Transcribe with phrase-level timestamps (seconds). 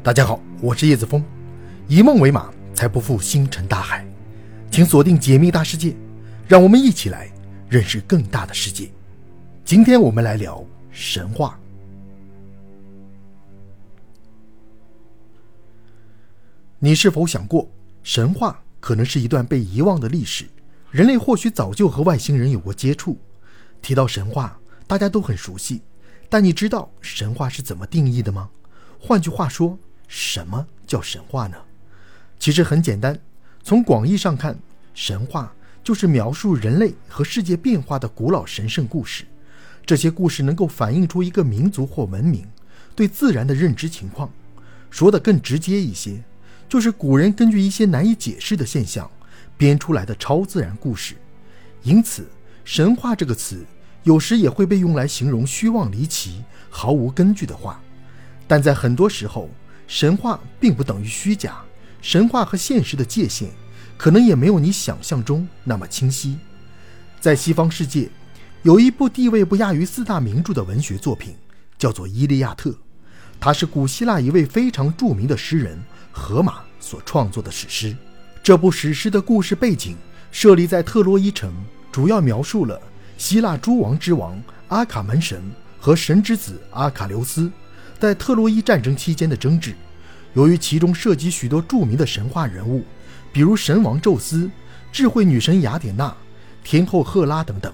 [0.00, 1.22] 大家好，我是叶子峰，
[1.88, 4.06] 以梦为马，才不负星辰大海。
[4.70, 5.94] 请锁定解密大世界，
[6.46, 7.28] 让我们一起来
[7.68, 8.90] 认识更大的世界。
[9.64, 11.58] 今天我们来聊神话。
[16.78, 17.68] 你是否想过，
[18.04, 20.46] 神话可能是一段被遗忘的历史？
[20.92, 23.18] 人类或许早就和外星人有过接触。
[23.82, 25.82] 提到神话，大家都很熟悉，
[26.28, 28.48] 但你知道神话是怎么定义的吗？
[29.00, 29.76] 换句话说。
[30.08, 31.56] 什么叫神话呢？
[32.38, 33.16] 其实很简单，
[33.62, 34.58] 从广义上看，
[34.94, 35.52] 神话
[35.84, 39.24] 就是描述人类和世界变化的古老神圣故事。
[39.86, 42.46] 这些故事能够反映出一个民族或文明
[42.96, 44.30] 对自然的认知情况。
[44.90, 46.22] 说的更直接一些，
[46.68, 49.10] 就是古人根据一些难以解释的现象
[49.56, 51.14] 编出来的超自然故事。
[51.82, 52.26] 因此，
[52.64, 53.64] 神话这个词
[54.02, 57.80] 有时也会被用来形容虚妄离奇、毫无根据的话。
[58.46, 59.50] 但在很多时候，
[59.88, 61.56] 神话并不等于虚假，
[62.02, 63.48] 神话和现实的界限
[63.96, 66.38] 可能也没有你想象中那么清晰。
[67.18, 68.10] 在西方世界，
[68.62, 71.34] 有一部地位不亚于四大名著的文学作品，
[71.78, 72.70] 叫做《伊利亚特》，
[73.40, 77.96] 它是古希腊一位非常著名的诗人荷马所创作的史诗。
[78.42, 79.96] 这部史诗的故事背景
[80.30, 81.50] 设立在特洛伊城，
[81.90, 82.78] 主要描述了
[83.16, 85.42] 希腊诸王之王阿卡门神
[85.80, 87.50] 和神之子阿卡琉斯。
[87.98, 89.74] 在特洛伊战争期间的争执，
[90.34, 92.84] 由于其中涉及许多著名的神话人物，
[93.32, 94.48] 比如神王宙斯、
[94.92, 96.16] 智慧女神雅典娜、
[96.62, 97.72] 天后赫拉等等，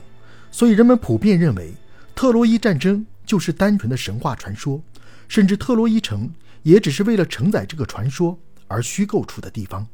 [0.51, 1.75] 所以人们普遍认为
[2.15, 4.81] 特洛伊战争就是单纯的神话传说，
[5.29, 9.87] 甚至特洛伊城也只是为了承载这个传说而虚构出的地方。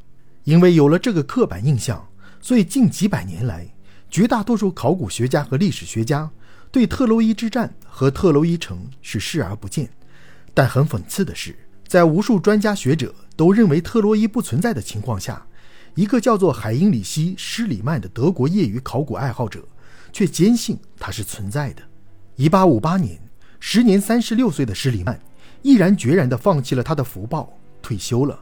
[0.45, 2.07] 因为有了这个刻板印象，
[2.41, 3.67] 所以近几百年来，
[4.09, 6.31] 绝大多数考古学家和历史学家
[6.71, 9.91] 对特洛伊之战和特洛伊城是视而不见。
[10.53, 11.57] 但很讽刺的是，
[11.87, 15.47] 在无数专家学者都认为特洛伊不存在的情况下，
[15.95, 19.67] 一个叫做海因里希·施里曼的德国业余考古爱好者
[20.13, 21.83] 却坚信它是存在的。
[22.37, 23.21] 1858年，
[23.59, 25.21] 时年36岁的施里曼
[25.63, 28.39] 毅然决然地放弃了他的福报，退休了，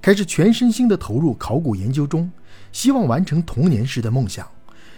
[0.00, 2.30] 开始全身心地投入考古研究中，
[2.70, 4.46] 希望完成童年时的梦想，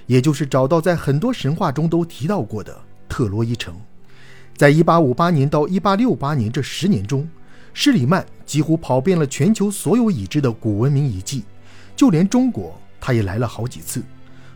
[0.06, 2.78] 也就是找到在很多神话中都提到过的
[3.09, 3.75] 特洛伊城。
[4.56, 7.28] 在1858年到1868年这十年中，
[7.74, 11.42] 施里曼几乎跑遍了全球所有已知的古文明遗迹，
[11.96, 14.02] 就连中国他也来了好几次。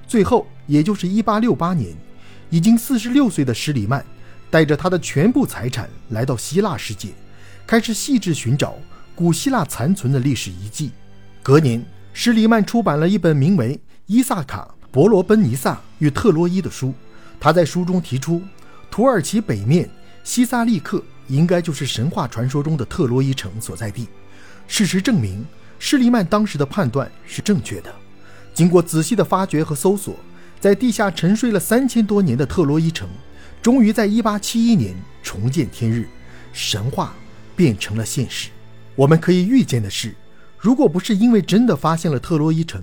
[0.07, 1.97] 最后，也就是1868年，
[2.51, 4.05] 已经46岁的施里曼
[4.51, 7.09] 带着他的全部财产来到希腊世界，
[7.67, 8.77] 开始细致寻找
[9.15, 10.93] 古希腊残存的历史遗迹。
[11.43, 13.75] 隔年，施里曼出版了一本名为
[14.07, 16.95] 《伊萨卡·伯罗奔尼撒与特洛伊》的书。
[17.41, 18.41] 他在书中提出。
[18.97, 19.87] 土耳其北面
[20.25, 24.09] 西萨利克应该就是神话传说中的特洛伊城所在地。
[24.67, 25.45] 事实证明，
[25.79, 27.95] 施利曼当时的判断是正确的。
[28.55, 30.17] 经过仔细的发掘和搜索，
[30.59, 33.07] 在地下沉睡了三千多年的特洛伊城，
[33.61, 36.09] 终于在1871年重见天日，
[36.55, 37.13] 神话
[37.55, 38.49] 变成了现实。
[38.95, 40.15] 我们可以预见的是，
[40.59, 42.83] 如果不是因为真的发现了特洛伊城，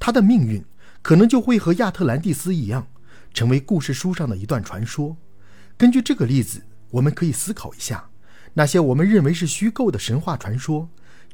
[0.00, 0.60] 它的命运
[1.02, 2.84] 可能就会和亚特兰蒂斯一样，
[3.32, 5.16] 成为故事书上的一段传说。
[5.82, 8.08] 根据这个例子，我们可以思考一下：
[8.54, 10.88] 那些我们认为是虚构的神话传说，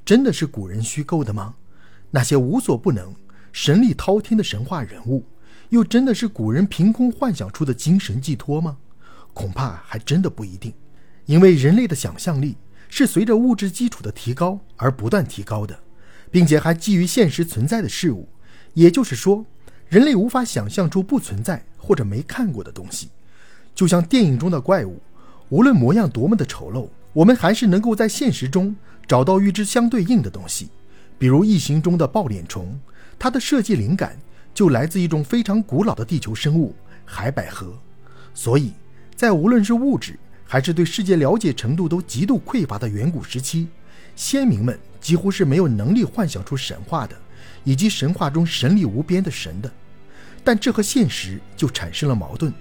[0.07, 1.55] 真的是古人虚构的吗？
[2.11, 3.15] 那些无所不能、
[3.53, 5.23] 神力滔天的神话人物，
[5.69, 8.79] 又真的是古人凭空幻想出的精神寄托吗？
[9.35, 10.73] 恐怕还真的不一定。
[11.27, 12.57] 因为人类的想象力
[12.89, 15.79] 是随着物质基础的提高而不断提高的，
[16.31, 18.27] 并且还基于现实存在的事物。
[18.73, 19.45] 也就是说，
[19.91, 23.11] 人类无法想象出不存在或者没看过的东西。
[23.79, 25.01] 就像电影中的怪物，
[25.51, 28.75] 无论模样多么的丑陋，我们还是能够在现实中
[29.07, 30.69] 找到与之相对应的东西。
[31.17, 32.77] 比如《异形》中的抱脸虫，
[33.21, 34.19] 它的设计灵感
[34.53, 36.75] 就来自一种非常古老的地球生物——
[37.07, 37.73] 海百合。
[38.35, 38.73] 所以，
[39.15, 43.69] 在无论是物质还是对世界了解程度都极度匮乏的远古时期，
[44.17, 47.15] 先民们几乎是没有能力幻想出神话的，
[47.63, 49.71] 以及神话中神力无边的神的。
[50.43, 52.53] 但这和现实就产生了矛盾，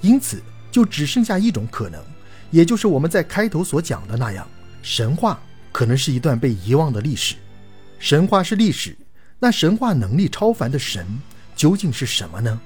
[0.00, 0.42] 因此。
[0.72, 2.02] 就只剩下一种可能，
[2.50, 4.44] 也就是我们在开头所讲的那样，
[4.82, 5.40] 神话
[5.70, 7.36] 可能是一段被遗忘的历史。
[8.00, 8.96] 神话是历史，
[9.38, 11.06] 那神话能力超凡的神
[11.54, 12.60] 究竟是什么呢？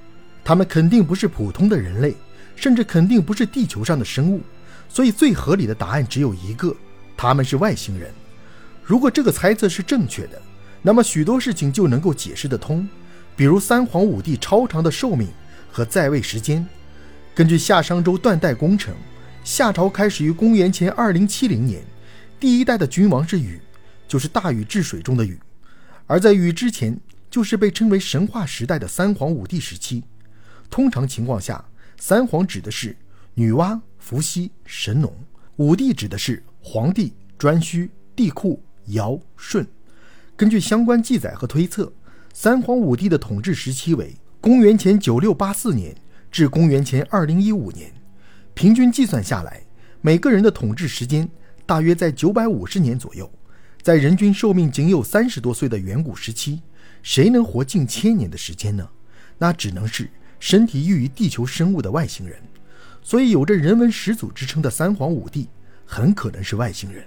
[0.45, 2.15] 他们肯定不是普通的人类，
[2.55, 4.41] 甚至肯定不是地球上的生物。
[4.89, 6.75] 所以最合理的答案只有一个：
[7.17, 8.11] 他们是外星人。
[8.85, 10.41] 如果这个猜测是正确的，
[10.81, 12.89] 那么许多事情就能够解释得通，
[13.35, 15.29] 比如三皇五帝超长的寿命
[15.73, 16.65] 和在位时间。
[17.37, 18.95] 根据夏商周断代工程，
[19.45, 21.85] 夏朝开始于公元前二零七零年，
[22.41, 23.61] 第一代的君王是禹，
[24.09, 25.39] 就是大禹治水中的禹，
[26.07, 26.99] 而在禹之前，
[27.31, 30.03] 就是被称为神话时代的三皇五帝时期。
[30.71, 31.63] 通常情况下，
[32.01, 32.97] 三皇指的是
[33.35, 35.11] 女娲、伏羲、神农；
[35.57, 37.87] 五帝指的是黄帝、颛顼、
[38.17, 39.67] 帝喾、尧、舜。
[40.39, 41.93] 根据相关记载和推测，
[42.33, 45.95] 三皇五帝的统治时期为公元前九六八四年
[46.37, 47.91] 至公元前二零一五年，
[48.53, 49.63] 平均计算下来，
[50.03, 51.27] 每个人的统治时间
[51.65, 53.33] 大约在九百五十年左右。
[53.81, 56.61] 在人均寿命仅有三十多岁的远古时期，
[57.03, 58.87] 谁能活近千年的时间呢？
[59.39, 60.11] 那只能是。
[60.39, 62.39] 身体异于地球生物的外星人，
[63.01, 65.49] 所以有着人文始祖之称的三皇五帝
[65.87, 67.03] 很可能是外星人。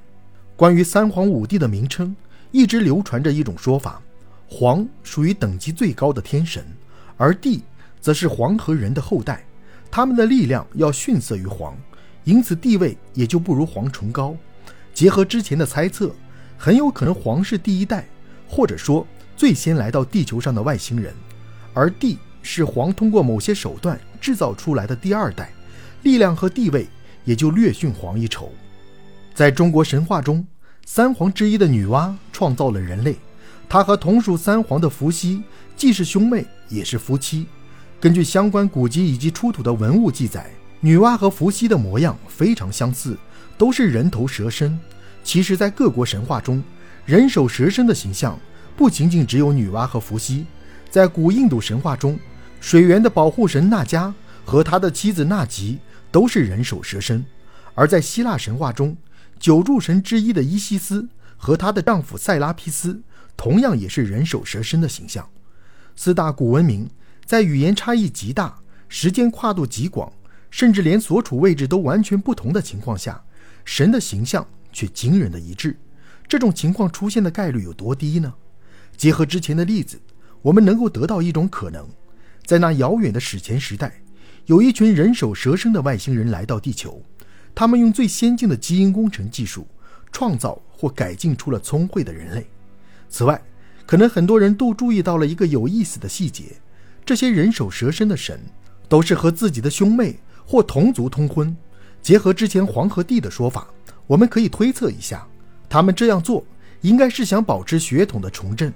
[0.56, 2.16] 关于三皇五帝的名称，
[2.50, 4.02] 一直流传着一种说法：
[4.48, 6.66] 皇属于等级最高的天神，
[7.16, 7.62] 而帝
[8.00, 9.46] 则是黄和人的后代，
[9.92, 11.78] 他们的力量要逊色于黄，
[12.24, 14.36] 因此地位也就不如黄崇高。
[14.94, 16.14] 结合之前的猜测，
[16.58, 18.08] 很有可能黄是第一代，
[18.48, 19.06] 或者说
[19.36, 21.14] 最先来到地球上的外星人，
[21.74, 22.18] 而帝。
[22.42, 25.52] 是黄通过某些手段制造出来的第二代，
[26.04, 26.88] 力量和地位
[27.26, 28.50] 也就略逊黄一筹。
[29.36, 30.48] 在中国神话中，
[30.86, 33.18] 三皇之一的女娲创造了人类，
[33.68, 35.44] 她和同属三皇的伏羲
[35.76, 37.46] 既是兄妹，也是夫妻。
[38.02, 40.50] 根据相关古籍以及出土的文物记载，
[40.80, 43.18] 女娲和伏羲的模样非常相似，
[43.58, 44.80] 都是人头蛇身。
[45.22, 46.64] 其实，在各国神话中，
[47.06, 48.40] 人首蛇身的形象
[48.78, 50.46] 不仅仅只有女娲和伏羲，
[50.90, 52.18] 在古印度神话中。
[52.62, 54.14] 水源的保护神纳迦
[54.46, 55.80] 和他的妻子纳吉
[56.12, 57.26] 都是人首蛇身，
[57.74, 58.96] 而在希腊神话中，
[59.40, 61.08] 九柱神之一的伊西斯
[61.38, 63.02] 和她的丈夫塞拉皮斯
[63.38, 65.28] 同样也是人首蛇身的形象。
[65.96, 66.90] 四大古文明
[67.30, 70.12] 在语言差异极大、时间跨度极广，
[70.50, 73.24] 甚至连所处位置都完全不同的情况下，
[73.64, 74.44] 神的形象
[74.74, 75.78] 却惊人的一致。
[76.28, 78.34] 这种情况出现的概率有多低呢？
[78.98, 80.02] 结合之前的例子，
[80.42, 81.88] 我们能够得到一种可能。
[82.48, 84.02] 在那遥远的史前时代，
[84.48, 87.00] 有一群人首蛇身的外星人来到地球，
[87.54, 89.68] 他们用最先进的基因工程技术，
[90.12, 92.48] 创造或改进出了聪慧的人类。
[93.08, 93.40] 此外，
[93.86, 96.60] 可能很多人都注意到了一个有意思的细节：
[97.10, 98.40] 这些人首蛇身的神，
[98.88, 101.58] 都是和自己的兄妹或同族通婚。
[102.04, 103.68] 结合之前黄河帝的说法，
[104.06, 105.28] 我们可以推测一下，
[105.68, 106.46] 他们这样做
[106.82, 108.72] 应该是想保持血统的重振，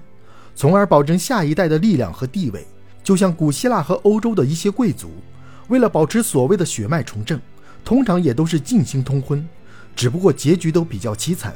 [0.56, 2.66] 从而保证下一代的力量和地位。
[3.04, 5.12] 就像古希腊和欧洲的一些贵族，
[5.68, 7.40] 为了保持所谓的血脉重振，
[7.84, 9.48] 通常也都是进行通婚，
[9.94, 11.54] 只不过结局都比较凄惨。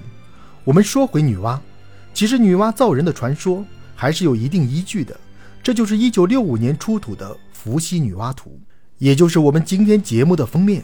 [0.62, 1.58] 我们说回女娲，
[2.14, 3.64] 其实女娲造人的传说
[3.96, 5.18] 还是有一定依据的，
[5.68, 8.58] 这就是1965年出土的伏羲女娲图，
[8.96, 10.82] 也就是我们今天节目的封面。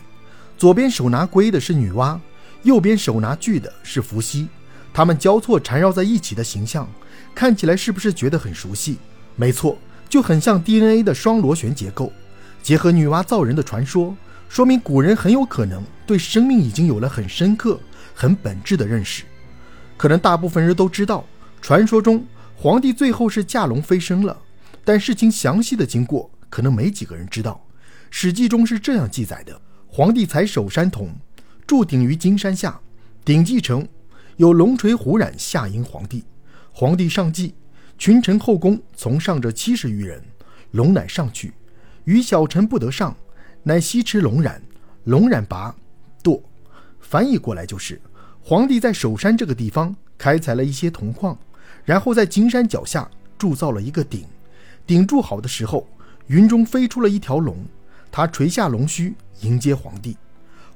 [0.59, 2.21] 左边手拿龟的是女娲，
[2.65, 4.47] 右边手拿锯的是伏羲，
[4.93, 6.87] 他们交错缠绕在一起的形象，
[7.35, 8.99] 看起来是不是觉得很熟悉？
[9.37, 9.79] 没错。
[10.07, 12.13] 就很像 DNA 的双螺旋结构，
[12.63, 14.15] 结合女娲造人的传说，
[14.51, 17.81] 说明古人很有可能对生命已经有了很深刻、
[18.15, 19.25] 很本质的认识。
[19.97, 21.25] 可能大部分人都知道，
[21.63, 22.23] 传说中
[22.55, 24.37] 皇帝最后是驾龙飞升了，
[24.85, 27.65] 但事情详细的经过可能没几个人知道。
[28.11, 31.13] 史记中是这样记载的：皇帝采首山铜，
[31.67, 32.81] 铸鼎于金山下，
[33.25, 33.87] 鼎既成，
[34.37, 36.25] 有龙垂虎蚺下迎皇帝，
[36.73, 37.55] 皇帝上祭。
[37.97, 40.21] 群臣后宫从上者七十余人，
[40.73, 41.53] 龙乃上去，
[42.05, 43.17] 与小臣不得上，
[43.63, 44.61] 乃西持龙蚺，
[45.05, 45.75] 龙蚺拔
[46.23, 46.43] 堕。
[47.01, 48.01] 翻译过来就是：
[48.43, 51.39] 皇帝在首山这个地方开采了一些铜矿，
[51.85, 54.27] 然后在金山脚下铸造了一个鼎。
[54.87, 55.87] 顶住好的时候，
[56.27, 57.57] 云中飞出了一条龙，
[58.11, 60.17] 他垂下龙须迎接皇帝。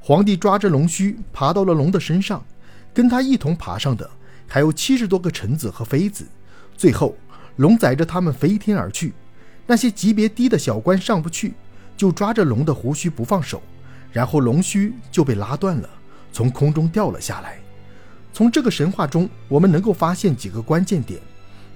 [0.01, 2.43] 皇帝抓着龙须爬到了龙的身上，
[2.95, 4.09] 跟他一同爬上的
[4.47, 6.27] 还有七十多个臣子和妃子。
[6.77, 7.15] 最后，
[7.57, 9.13] 龙载着他们飞天而去。
[9.67, 11.53] 那些级别低的小官上不去，
[11.95, 13.61] 就抓着龙的胡须不放手，
[14.11, 15.91] 然后龙须就被拉断了，
[16.33, 17.59] 从空中掉了下来。
[18.33, 21.21] 从这个神话中，我们能够发现几个关键点：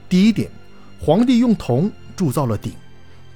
[0.08, 0.50] 第一点，
[0.98, 2.72] 皇帝用铜铸造了鼎；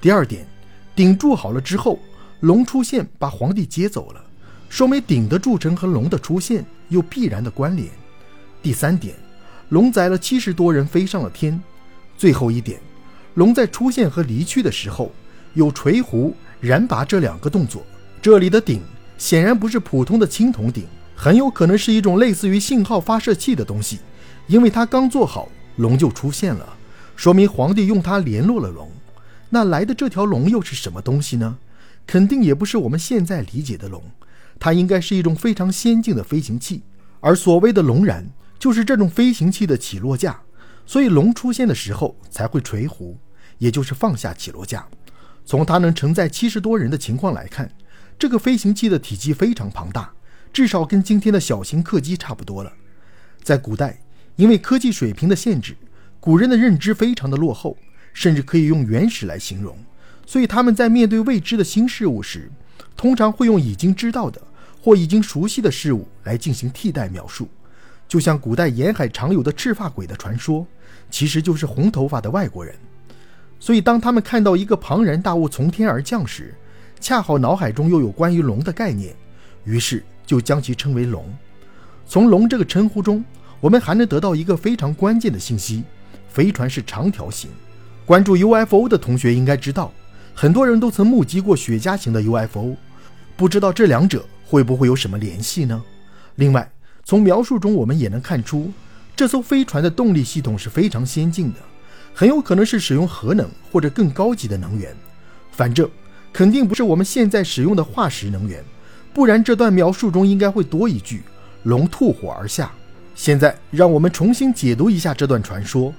[0.00, 0.46] 第二点，
[0.94, 1.98] 鼎铸好了之后，
[2.40, 4.24] 龙出现把皇帝接走了，
[4.68, 7.88] 说明鼎的铸成和龙的出现有必然的关联；
[8.62, 9.14] 第三点。
[9.70, 11.60] 龙载了七十多人飞上了天。
[12.16, 12.78] 最后一点，
[13.34, 15.10] 龙在出现和离去的时候
[15.54, 17.82] 有垂壶、燃拔这两个动作。
[18.22, 18.80] 这里的鼎
[19.18, 20.84] 显然不是普通的青铜鼎，
[21.16, 23.98] 很有可能是一种类似于信号发射器的东西，
[24.46, 26.75] 因为它刚做好，龙就出现了，
[27.16, 28.90] 说明皇帝用它联络了龙。
[29.48, 31.58] 那来的这条龙又是什么东西呢？
[32.06, 34.02] 肯定也不是我们现在理解的龙，
[34.60, 36.82] 它应该是一种非常先进的飞行器。
[37.20, 40.38] 而所谓的龙然，就是这种飞行器的起落架，
[40.84, 43.16] 所以龙出现的时候才会垂弧，
[43.58, 44.86] 也就是放下起落架。
[45.44, 47.70] 从它能承载七十多人的情况来看，
[48.18, 50.12] 这个飞行器的体积非常庞大，
[50.52, 52.72] 至少跟今天的小型客机差不多了。
[53.42, 54.00] 在古代，
[54.36, 55.76] 因为科技水平的限制，
[56.26, 57.76] 古人的认知非常的落后，
[58.12, 59.78] 甚至可以用原始来形容。
[60.26, 62.50] 所以他们在面对未知的新事物时，
[62.96, 64.42] 通常会用已经知道的
[64.82, 67.48] 或已经熟悉的事物来进行替代描述。
[68.08, 70.66] 就像古代沿海常有的赤发鬼的传说，
[71.12, 72.74] 其实就是红头发的外国人。
[73.60, 76.52] 所以当他们看到一个庞然大物从天而降时，
[76.98, 79.14] 恰好脑海中又有关于龙的概念，
[79.62, 81.24] 于是就将其称为龙。
[82.04, 83.24] 从龙这个称呼中，
[83.60, 85.84] 我们还能得到一个非常关键的信息：
[86.36, 87.48] 飞船是长条形。
[88.04, 89.90] 关注 UFO 的同学应该知道，
[90.34, 92.76] 很多人都曾目击过雪茄型的 UFO，
[93.38, 95.82] 不知道这两者会不会有什么联系呢？
[96.34, 96.70] 另外，
[97.04, 98.70] 从描述中我们也能看出，
[99.16, 101.58] 这艘飞船的动力系统是非常先进的，
[102.12, 104.94] 很有可能是使用核能或者更高级的能源。
[105.52, 105.88] 反正
[106.34, 108.62] 肯定不是我们现在使用的化石能源，
[109.14, 111.22] 不然这段描述中应该会多一句
[111.64, 112.70] “龙吐火而下”。
[113.16, 115.94] 现在让我们重新解读一下这段传说：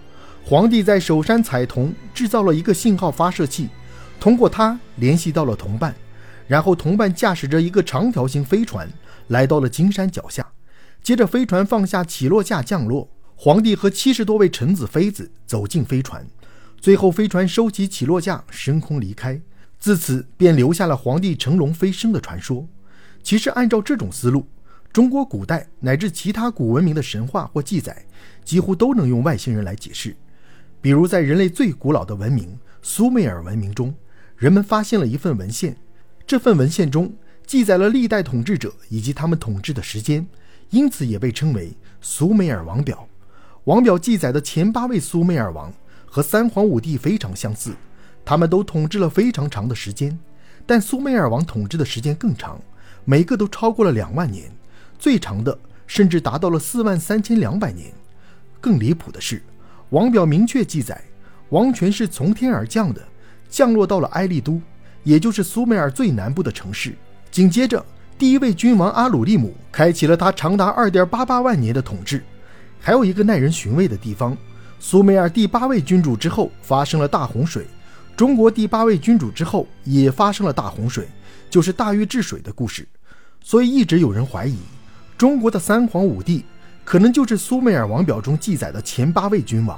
[0.49, 3.67] 皇帝在首山采铜，制造了一个信号发射器，
[4.17, 5.93] 通过它联系到了同伴，
[6.47, 8.89] 然后同伴驾驶着一个长条形飞船
[9.27, 10.47] 来到了金山脚下，
[11.03, 16.25] 接着飞船放下起落架降落，皇帝和七十多位臣子妃子走进飞船，
[16.79, 19.41] 最后飞船收起起落架升空离开，
[19.77, 22.65] 自此便留下了皇帝乘龙飞升的传说。
[23.21, 24.47] 其实按照这种思路。
[24.93, 28.05] 中国古代乃至其他古文明的神话或记载，
[28.45, 30.15] 几乎都能用外星人来解释。
[30.81, 33.93] 比如，在人类最古老的文明苏美尔文明中，
[34.37, 35.75] 人们发现了一份文献，
[36.25, 37.13] 这份文献中
[37.45, 40.25] 记载了历代统治者以及他们统治的时间，
[40.69, 43.07] 因此也被称为苏美尔王表。
[43.65, 45.73] 王表记载的前八位苏美尔王
[46.05, 47.73] 和三皇五帝非常相似，
[48.23, 50.17] 他们都统治了非常长的时间，
[50.65, 52.61] 但苏美尔王统治的时间更长，
[53.03, 54.49] 每个都超过了两万年。
[54.99, 57.91] 最长的甚至达到了四万三千两百年。
[58.59, 59.41] 更离谱的是，
[59.91, 61.01] 王表明确记载，
[61.49, 63.01] 王权是从天而降的，
[63.49, 64.61] 降落到了埃利都，
[65.03, 66.93] 也就是苏美尔最南部的城市。
[67.31, 67.85] 紧接着，
[68.17, 72.21] 第一位君王阿鲁利姆开启了他长达二点八八万年的统治。
[72.81, 74.35] 还有一个耐人寻味的地方：
[74.77, 77.65] 苏美尔第八位君主之后发生了大洪水，
[78.17, 81.07] 中国第八位君主之后也发生了大洪水，
[81.49, 82.85] 就是大禹治水的故事。
[83.41, 84.57] 所以一直有人怀疑。
[85.17, 86.43] 中国的三皇五帝
[86.87, 89.77] 可能就是苏美尔王表中记载的前八位君王。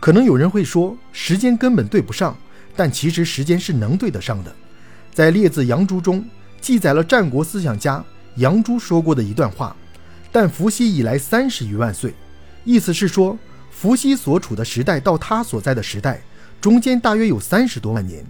[0.00, 2.34] 可能有人会说时间根本对不上，
[2.74, 4.50] 但其实时间是能对得上的。
[5.12, 6.24] 在《列子·杨朱》中
[6.58, 8.02] 记载了战国思想家
[8.36, 9.76] 杨朱说过的一段话
[10.32, 12.14] ：“但伏羲以来三十余万岁。”
[12.64, 13.38] 意思是说，
[13.70, 16.22] 伏羲所处的时代到他所在的时代
[16.58, 18.24] 中间大约有三十多万年。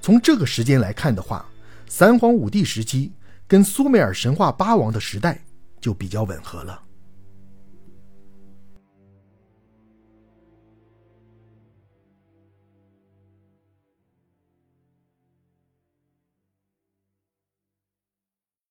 [0.00, 1.44] 从这个时间来看的话，
[1.88, 3.10] 三皇五帝时期
[3.48, 5.40] 跟苏美尔神话八王的时代。
[5.80, 6.80] 就比较吻合了。